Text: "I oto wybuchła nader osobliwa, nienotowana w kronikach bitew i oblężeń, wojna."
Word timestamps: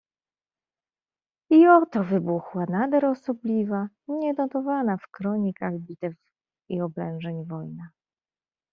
"I 1.51 1.67
oto 1.67 2.01
wybuchła 2.03 2.65
nader 2.65 3.05
osobliwa, 3.05 3.87
nienotowana 4.07 4.97
w 4.97 5.11
kronikach 5.11 5.73
bitew 5.79 6.13
i 6.69 6.81
oblężeń, 6.81 7.45
wojna." 7.45 7.87